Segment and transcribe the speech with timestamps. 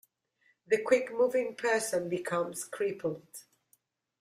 [0.65, 3.43] The quick moving person becomes crippled.